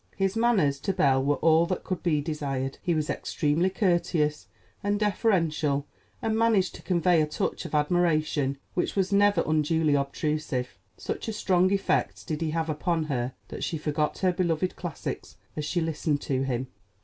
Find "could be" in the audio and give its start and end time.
1.83-2.21